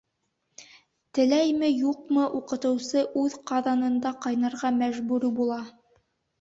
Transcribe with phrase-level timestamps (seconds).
[1.17, 5.63] Теләйме, юҡмы, уҡытыусы үҙ ҡаҙанында ҡайнарға мәжбүр була.